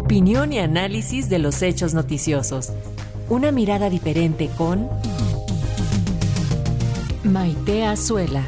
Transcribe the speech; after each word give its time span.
Opinión 0.00 0.50
y 0.54 0.58
análisis 0.58 1.28
de 1.28 1.38
los 1.38 1.60
hechos 1.60 1.92
noticiosos. 1.92 2.72
Una 3.28 3.52
mirada 3.52 3.90
diferente 3.90 4.48
con 4.56 4.88
Maite 7.22 7.84
Azuela. 7.84 8.42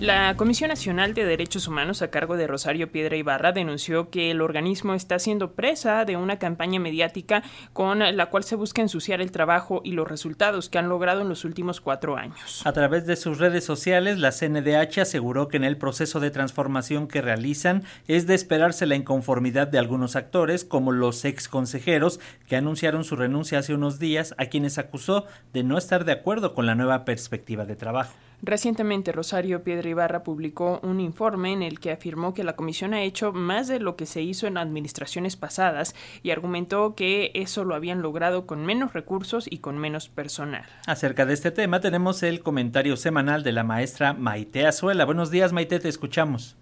La 0.00 0.36
Comisión 0.36 0.68
Nacional 0.68 1.14
de 1.14 1.24
Derechos 1.24 1.66
Humanos 1.68 2.02
a 2.02 2.10
cargo 2.10 2.36
de 2.36 2.46
Rosario 2.46 2.92
Piedra 2.92 3.16
Ibarra 3.16 3.52
denunció 3.52 4.10
que 4.10 4.30
el 4.30 4.42
organismo 4.42 4.92
está 4.92 5.18
siendo 5.18 5.52
presa 5.52 6.04
de 6.04 6.18
una 6.18 6.38
campaña 6.38 6.78
mediática 6.78 7.42
con 7.72 8.00
la 8.00 8.26
cual 8.26 8.44
se 8.44 8.56
busca 8.56 8.82
ensuciar 8.82 9.22
el 9.22 9.32
trabajo 9.32 9.80
y 9.84 9.92
los 9.92 10.06
resultados 10.06 10.68
que 10.68 10.76
han 10.76 10.90
logrado 10.90 11.22
en 11.22 11.30
los 11.30 11.46
últimos 11.46 11.80
cuatro 11.80 12.18
años. 12.18 12.60
A 12.66 12.72
través 12.74 13.06
de 13.06 13.16
sus 13.16 13.38
redes 13.38 13.64
sociales, 13.64 14.18
la 14.18 14.32
CNDH 14.32 15.00
aseguró 15.00 15.48
que 15.48 15.56
en 15.56 15.64
el 15.64 15.78
proceso 15.78 16.20
de 16.20 16.30
transformación 16.30 17.08
que 17.08 17.22
realizan 17.22 17.82
es 18.06 18.26
de 18.26 18.34
esperarse 18.34 18.84
la 18.84 18.96
inconformidad 18.96 19.66
de 19.66 19.78
algunos 19.78 20.14
actores, 20.14 20.66
como 20.66 20.92
los 20.92 21.24
ex 21.24 21.48
consejeros 21.48 22.20
que 22.46 22.56
anunciaron 22.56 23.02
su 23.02 23.16
renuncia 23.16 23.60
hace 23.60 23.72
unos 23.72 23.98
días, 23.98 24.34
a 24.36 24.44
quienes 24.44 24.76
acusó 24.76 25.24
de 25.54 25.64
no 25.64 25.78
estar 25.78 26.04
de 26.04 26.12
acuerdo 26.12 26.52
con 26.52 26.66
la 26.66 26.74
nueva 26.74 27.06
perspectiva 27.06 27.64
de 27.64 27.76
trabajo. 27.76 28.12
Recientemente, 28.42 29.12
Rosario 29.12 29.64
Piedra 29.64 29.88
Ibarra 29.88 30.22
publicó 30.22 30.78
un 30.82 31.00
informe 31.00 31.52
en 31.52 31.62
el 31.62 31.80
que 31.80 31.90
afirmó 31.90 32.34
que 32.34 32.44
la 32.44 32.54
comisión 32.54 32.92
ha 32.92 33.02
hecho 33.02 33.32
más 33.32 33.66
de 33.66 33.80
lo 33.80 33.96
que 33.96 34.06
se 34.06 34.22
hizo 34.22 34.46
en 34.46 34.58
administraciones 34.58 35.36
pasadas 35.36 35.94
y 36.22 36.30
argumentó 36.30 36.94
que 36.94 37.30
eso 37.34 37.64
lo 37.64 37.74
habían 37.74 38.02
logrado 38.02 38.46
con 38.46 38.66
menos 38.66 38.92
recursos 38.92 39.46
y 39.50 39.58
con 39.58 39.78
menos 39.78 40.08
personal. 40.08 40.64
Acerca 40.86 41.24
de 41.24 41.34
este 41.34 41.50
tema 41.50 41.80
tenemos 41.80 42.22
el 42.22 42.42
comentario 42.42 42.96
semanal 42.96 43.42
de 43.42 43.52
la 43.52 43.64
maestra 43.64 44.12
Maite 44.12 44.66
Azuela. 44.66 45.04
Buenos 45.06 45.30
días, 45.30 45.52
Maite, 45.52 45.80
te 45.80 45.88
escuchamos. 45.88 46.56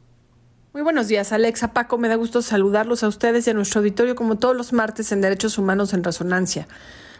Muy 0.72 0.82
buenos 0.82 1.06
días, 1.06 1.32
Alexa, 1.32 1.72
Paco. 1.72 1.98
Me 1.98 2.08
da 2.08 2.16
gusto 2.16 2.42
saludarlos 2.42 3.04
a 3.04 3.08
ustedes 3.08 3.46
y 3.46 3.50
a 3.50 3.54
nuestro 3.54 3.80
auditorio 3.80 4.16
como 4.16 4.38
todos 4.38 4.56
los 4.56 4.72
martes 4.72 5.12
en 5.12 5.20
Derechos 5.20 5.56
Humanos 5.56 5.92
en 5.92 6.02
Resonancia. 6.02 6.66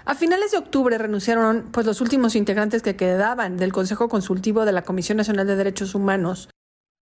A 0.07 0.15
finales 0.15 0.51
de 0.53 0.59
octubre 0.59 0.99
renunciaron 0.99 1.69
pues 1.73 1.87
los 1.87 2.03
últimos 2.03 2.37
integrantes 2.37 2.83
que 2.83 2.95
quedaban 2.95 3.57
del 3.57 3.73
Consejo 3.73 4.11
Consultivo 4.11 4.67
de 4.67 4.73
la 4.73 4.83
Comisión 4.83 5.17
Nacional 5.17 5.47
de 5.47 5.57
Derechos 5.57 5.95
Humanos. 5.95 6.51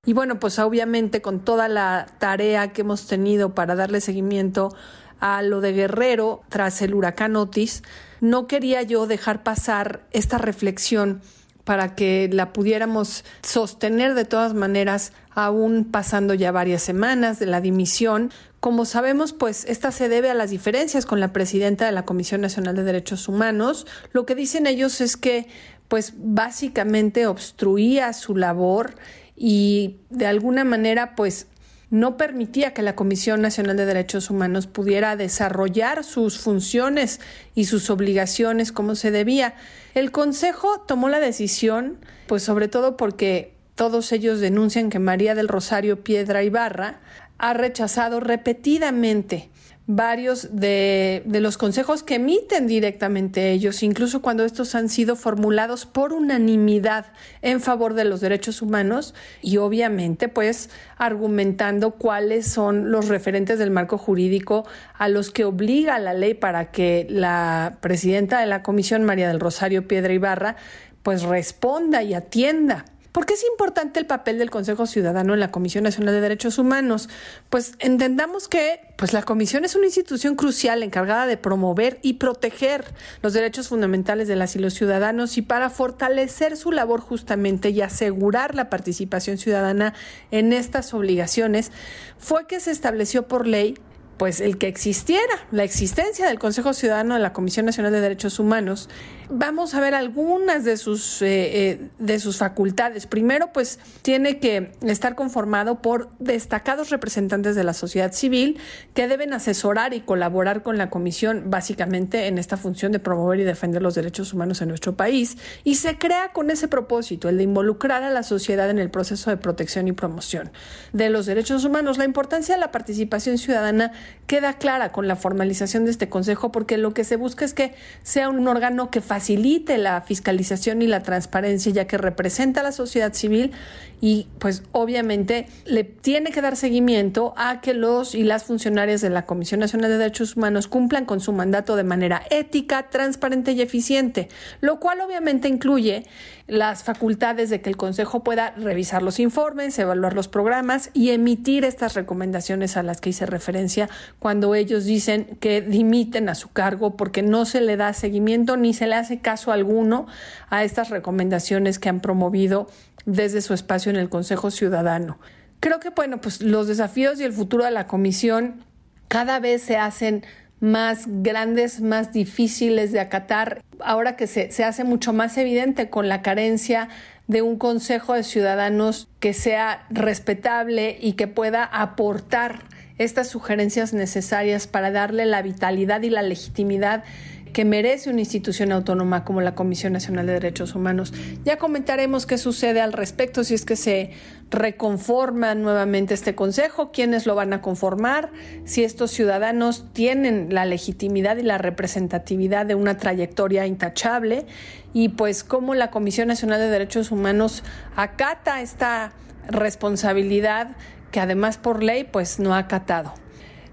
Y 0.07 0.13
bueno, 0.13 0.39
pues 0.39 0.61
obviamente 0.61 1.21
con 1.21 1.41
toda 1.41 1.67
la 1.67 2.07
tarea 2.19 2.73
que 2.73 2.83
hemos 2.83 3.09
tenido 3.09 3.55
para 3.55 3.75
darle 3.75 4.01
seguimiento 4.01 4.73
a 5.19 5.43
lo 5.43 5.61
de 5.61 5.73
Guerrero 5.73 6.43
tras 6.49 6.81
el 6.81 6.95
huracán 6.95 7.35
Otis, 7.35 7.83
no 8.21 8.47
quería 8.47 8.83
yo 8.83 9.09
dejar 9.09 9.43
pasar 9.43 10.07
esta 10.13 10.39
reflexión 10.39 11.23
para 11.65 11.95
que 11.97 12.29
la 12.33 12.53
pudiéramos 12.53 13.25
sostener 13.43 14.15
de 14.15 14.25
todas 14.25 14.55
maneras, 14.55 15.13
aún 15.31 15.89
pasando 15.91 16.35
ya 16.35 16.53
varias 16.53 16.83
semanas 16.83 17.39
de 17.39 17.47
la 17.47 17.61
dimisión. 17.61 18.33
Como 18.63 18.85
sabemos, 18.85 19.33
pues 19.33 19.65
esta 19.65 19.91
se 19.91 20.09
debe 20.09 20.31
a 20.31 20.35
las 20.35 20.51
diferencias 20.51 21.05
con 21.05 21.19
la 21.19 21.33
presidenta 21.33 21.85
de 21.85 21.91
la 21.91 22.05
Comisión 22.05 22.41
Nacional 22.41 22.77
de 22.77 22.85
Derechos 22.85 23.27
Humanos. 23.27 23.89
Lo 24.13 24.25
que 24.25 24.37
dicen 24.37 24.69
ellos 24.69 25.01
es 25.01 25.17
que, 25.17 25.49
pues 25.89 26.13
básicamente 26.17 27.27
obstruía 27.27 28.13
su 28.13 28.37
labor 28.37 28.95
y 29.35 29.97
de 30.11 30.27
alguna 30.27 30.63
manera, 30.63 31.17
pues 31.17 31.49
no 31.91 32.17
permitía 32.17 32.73
que 32.73 32.83
la 32.83 32.95
Comisión 32.95 33.41
Nacional 33.41 33.77
de 33.77 33.85
Derechos 33.85 34.31
Humanos 34.31 34.69
pudiera 34.69 35.17
desarrollar 35.17 36.05
sus 36.05 36.39
funciones 36.39 37.19
y 37.57 37.65
sus 37.65 37.91
obligaciones 37.91 38.71
como 38.71 38.95
se 38.95 39.11
debía. 39.11 39.57
El 39.97 40.13
Consejo 40.13 40.83
tomó 40.87 41.09
la 41.09 41.19
decisión, 41.19 41.99
pues 42.29 42.45
sobre 42.45 42.69
todo 42.69 42.97
porque 42.97 43.57
todos 43.75 44.13
ellos 44.13 44.39
denuncian 44.39 44.89
que 44.89 45.01
María 45.01 45.35
del 45.35 45.49
Rosario 45.49 46.05
Piedra 46.05 46.45
Ibarra 46.45 47.01
ha 47.39 47.55
rechazado 47.55 48.21
repetidamente 48.21 49.51
varios 49.87 50.49
de, 50.53 51.23
los 51.27 51.59
consejos 51.59 52.03
que 52.03 52.15
emiten 52.15 52.67
directamente 52.67 53.51
ellos, 53.51 53.83
incluso 53.83 54.23
cuando 54.23 54.45
estos 54.45 54.75
han 54.75 54.89
sido 54.89 55.17
formulados 55.17 55.87
por 55.87 56.13
unanimidad 56.13 57.07
en 57.43 57.61
favor 57.61 57.95
de 57.95 58.05
los 58.05 58.21
derechos 58.21 58.63
humanos 58.63 59.15
y 59.41 59.57
obviamente 59.57 60.29
pues 60.29 60.71
argumentando 60.97 61.93
cuáles 61.93 62.47
son 62.47 62.93
los 62.93 63.09
referentes 63.09 63.59
del 63.59 63.71
marco 63.71 63.99
jurídico 63.99 64.65
a 64.97 65.09
los 65.09 65.31
que 65.31 65.45
obliga 65.45 65.99
la 65.99 66.15
ley 66.15 66.35
para 66.35 66.71
que 66.71 67.07
la 67.11 67.79
presidenta 67.81 68.39
de 68.41 68.47
la 68.47 68.63
comisión, 68.63 69.03
María 69.05 69.29
del 69.29 69.41
Rosario 69.41 69.89
Piedra 69.89 70.13
Ibarra, 70.13 70.57
pues 71.03 71.23
responda 71.23 72.05
y 72.05 72.15
atienda. 72.15 72.85
¿Por 73.13 73.27
qué 73.27 73.35
es 73.35 73.45
importante 73.45 74.01
el 74.01 74.07
papel 74.07 74.39
del 74.39 74.51
Consejo 74.51 74.87
Ciudadano 74.87 75.35
en 75.35 75.41
la 75.41 75.51
Comisión 75.51 75.85
Nacional 75.85 76.15
de 76.15 76.23
Derechos 76.23 76.57
Humanos? 76.57 77.11
Pues 77.51 77.75
entendamos 77.79 78.49
que 78.49 78.81
pues 78.97 79.13
la 79.13 79.23
comisión 79.23 79.67
es 79.67 79.77
una 79.77 79.85
institución 79.85 80.35
crucial 80.35 80.83
encargada 80.83 81.27
de 81.27 81.37
promover 81.37 81.99
y 82.01 82.15
proteger 82.15 82.87
los 83.21 83.35
derechos 83.35 83.69
fundamentales 83.69 84.29
de 84.29 84.37
las 84.37 84.57
y 84.57 84.61
los 84.61 84.73
ciudadanos 84.73 85.37
y 85.37 85.43
para 85.43 85.69
fortalecer 85.69 86.57
su 86.57 86.73
labor 86.73 87.01
justamente 87.01 87.69
y 87.69 87.83
asegurar 87.83 88.55
la 88.55 88.71
participación 88.71 89.37
ciudadana 89.37 89.93
en 90.31 90.55
estas 90.55 90.95
obligaciones 90.95 91.71
fue 92.19 92.47
que 92.47 92.61
se 92.61 92.71
estableció 92.71 93.29
por 93.29 93.47
ley 93.47 93.75
pues 94.23 94.41
el 94.41 94.57
que 94.57 94.69
existiera 94.69 95.35
la 95.51 95.65
existencia 95.65 96.29
del 96.29 96.39
Consejo 96.39 96.75
Ciudadano 96.75 97.15
de 97.15 97.21
la 97.21 97.33
Comisión 97.33 97.67
Nacional 97.67 97.91
de 97.91 98.01
Derechos 98.01 98.39
Humanos. 98.39 98.89
Vamos 99.29 99.75
a 99.75 99.81
ver 99.81 99.95
algunas 99.95 100.63
de 100.63 100.77
sus, 100.77 101.23
eh, 101.23 101.71
eh, 101.71 101.89
de 101.99 102.21
sus 102.21 102.37
facultades. 102.37 103.07
Primero, 103.07 103.53
pues 103.53 103.81
tiene 104.03 104.39
que 104.39 104.71
estar 104.83 105.17
conformado 105.17 105.83
por 105.83 106.11
destacados 106.21 106.91
representantes 106.91 107.57
de 107.57 107.65
la 107.65 107.73
sociedad 107.73 108.13
civil 108.13 108.61
que 108.95 109.09
deben 109.09 109.33
asesorar 109.33 109.93
y 109.93 110.03
colaborar 110.03 110.63
con 110.63 110.79
la 110.79 110.89
Comisión 110.89 111.45
básicamente 111.47 112.29
en 112.29 112.39
esta 112.39 112.57
función 112.57 112.93
de 112.93 113.01
promover 113.01 113.41
y 113.41 113.45
defender 113.45 113.83
los 113.83 113.97
derechos 113.97 114.33
humanos 114.35 114.63
en 114.63 114.69
nuestro 114.69 114.95
país. 114.95 115.37
Y 115.65 115.77
se 115.77 115.99
crea 115.99 116.33
con 116.33 116.51
ese 116.51 116.69
propósito, 116.69 117.29
el 117.29 117.39
de 117.39 117.43
involucrar 117.43 118.05
a 118.05 118.11
la 118.11 118.23
sociedad 118.23 118.71
en 118.71 118.79
el 118.79 118.91
proceso 118.91 119.31
de 119.31 119.37
protección 119.37 119.89
y 119.89 119.93
promoción 119.93 120.53
de 120.93 121.11
los 121.11 121.27
derechos 121.27 121.65
humanos. 121.65 121.99
La 121.99 122.05
importancia 122.05 122.55
de 122.55 122.61
la 122.61 122.71
participación 122.71 123.39
ciudadana 123.39 123.91
queda 124.27 124.55
clara 124.55 124.93
con 124.93 125.09
la 125.09 125.17
formalización 125.17 125.85
de 125.85 125.91
este 125.91 126.09
Consejo 126.09 126.53
porque 126.53 126.79
lo 126.79 126.95
que 126.95 127.05
se 127.05 127.17
busca 127.17 127.45
es 127.45 127.53
que 127.53 127.75
sea 128.03 128.29
un 128.29 128.49
órgano 128.49 128.91
que 128.91 129.01
facilite 129.01 129.77
la 129.77 130.01
fiscalización 130.01 130.81
y 130.81 130.87
la 130.87 131.03
transparencia 131.03 131.71
ya 131.73 131.87
que 131.87 131.99
representa 131.99 132.61
a 132.61 132.63
la 132.63 132.73
sociedad 132.73 133.13
civil 133.13 133.53
y 134.01 134.29
pues 134.39 134.63
obviamente 134.73 135.47
le 135.65 135.85
tiene 135.85 136.31
que 136.31 136.41
dar 136.41 136.57
seguimiento 136.57 137.35
a 137.37 137.61
que 137.61 137.75
los 137.75 138.15
y 138.15 138.25
las 138.25 138.45
funcionarias 138.45 139.01
de 139.01 139.11
la 139.11 139.27
Comisión 139.27 139.61
Nacional 139.61 139.91
de 139.91 139.99
Derechos 139.99 140.37
Humanos 140.37 140.67
cumplan 140.67 141.05
con 141.05 141.21
su 141.21 141.33
mandato 141.33 141.77
de 141.77 141.85
manera 141.85 142.23
ética, 142.31 142.89
transparente 142.91 143.53
y 143.53 143.61
eficiente, 143.61 144.29
lo 144.61 144.81
cual 144.81 145.01
obviamente 145.03 145.47
incluye 145.49 146.05
las 146.53 146.85
facultades 146.85 147.49
de 147.49 147.63
que 147.63 147.71
el 147.71 147.79
Consejo 147.79 148.23
pueda 148.23 148.51
revisar 148.51 149.03
los 149.03 149.19
informes, 149.21 149.79
evaluar 149.79 150.13
los 150.13 150.29
programas 150.29 150.91
y 150.93 151.09
emitir 151.09 151.65
estas 151.65 151.95
recomendaciones 151.95 152.77
a 152.77 152.83
las 152.83 153.01
que 153.01 153.09
hice 153.09 153.25
referencia 153.25 153.89
cuando 154.19 154.55
ellos 154.55 154.85
dicen 154.85 155.39
que 155.41 155.63
dimiten 155.63 156.29
a 156.29 156.35
su 156.35 156.53
cargo 156.53 156.95
porque 156.95 157.23
no 157.23 157.47
se 157.47 157.63
le 157.63 157.79
da 157.79 157.95
seguimiento 157.95 158.59
ni 158.59 158.75
se 158.75 158.87
le 158.87 158.97
hace 158.97 159.21
caso 159.21 159.51
alguno 159.51 160.07
a 160.51 160.63
estas 160.63 160.91
recomendaciones 160.91 161.79
que 161.79 161.89
han 161.89 162.01
promovido 162.01 162.67
desde 163.07 163.41
su 163.41 163.55
espacio 163.55 163.89
en 163.89 163.97
el 163.97 164.11
Consejo 164.11 164.51
Ciudadano. 164.51 165.19
Creo 165.59 165.81
que, 165.81 165.89
bueno, 165.89 166.21
pues 166.21 166.43
los 166.43 166.69
desafíos 166.69 167.19
y 167.19 167.25
el 167.25 167.33
futuro 167.33 167.65
de 167.65 167.71
la 167.71 167.87
Comisión 167.87 168.63
cada 169.09 169.41
vez 169.41 169.63
se 169.63 169.79
hacen 169.79 170.23
más 170.63 171.07
grandes, 171.09 171.81
más 171.81 172.13
difíciles 172.13 172.93
de 172.93 173.01
acatar, 173.01 173.65
ahora 173.81 174.15
que 174.15 174.29
se, 174.29 174.53
se, 174.53 174.63
hace 174.63 174.85
mucho 174.85 175.13
más 175.13 175.37
evidente 175.37 175.91
con 175.91 176.09
la 176.09 176.23
carencia 176.23 176.89
de 177.27 177.43
un 177.43 177.59
Consejo 177.59 178.15
de 178.15 178.23
Ciudadanos 178.23 179.09
que 179.19 179.33
sea 179.35 179.85
respetable 179.91 180.97
y 181.01 181.15
que 181.15 181.27
pueda 181.27 181.65
aportar 181.65 182.61
estas 182.97 183.29
sugerencias 183.29 183.93
necesarias 183.93 184.69
para 184.69 184.93
darle 184.93 185.27
la 185.27 185.43
vitalidad 185.43 186.03
y 186.03 186.11
la 186.11 186.23
legitimidad 186.23 187.03
que 187.53 187.65
merece 187.65 188.11
una 188.11 188.21
institución 188.21 188.73
autónoma 188.73 189.25
como 189.25 189.41
la 189.41 189.55
Comisión 189.55 189.93
Nacional 189.93 190.27
de 190.27 190.35
Derechos 190.35 190.75
Humanos. 190.75 191.13
Ya 191.45 191.59
comentaremos 191.59 192.27
qué 192.27 192.39
sucede 192.39 192.81
al 192.81 192.93
respecto, 192.93 193.45
si 193.45 193.55
es 193.55 193.65
que 193.65 193.77
se 193.77 194.11
reconforma 194.51 195.55
nuevamente 195.55 196.15
este 196.15 196.35
Consejo, 196.35 196.93
quiénes 196.93 197.27
lo 197.27 197.35
van 197.35 197.53
a 197.53 197.63
conformar, 197.63 198.31
si 198.65 198.85
estos 198.85 199.11
ciudadanos 199.11 199.87
tienen 199.93 200.49
la 200.51 200.65
legitimidad 200.65 201.37
y 201.37 201.43
la 201.43 201.59
representatividad 201.59 202.67
de 202.67 202.75
una 202.75 202.97
trayectoria 202.97 203.67
intachable 203.67 204.47
y 204.93 205.11
pues 205.11 205.45
cómo 205.45 205.75
la 205.75 205.91
Comisión 205.91 206.29
Nacional 206.29 206.61
de 206.61 206.69
Derechos 206.69 207.11
Humanos 207.11 207.65
acata 207.97 208.61
esta 208.61 209.13
responsabilidad 209.49 210.77
que 211.11 211.21
además 211.21 211.59
por 211.59 211.83
ley 211.83 212.05
pues 212.05 212.39
no 212.39 212.55
ha 212.55 212.59
acatado. 212.59 213.22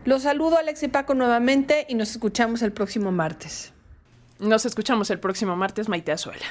Los 0.06 0.24
saludo 0.24 0.58
Alex 0.58 0.84
y 0.84 0.88
Paco 0.88 1.14
nuevamente 1.14 1.86
y 1.90 1.96
nos 1.96 2.12
escuchamos 2.12 2.62
el 2.62 2.72
próximo 2.72 3.12
martes. 3.12 3.74
Nos 4.40 4.66
escuchamos 4.66 5.10
el 5.10 5.20
próximo 5.20 5.56
martes, 5.58 5.90
Maite 5.90 6.14
Azuela. 6.14 6.46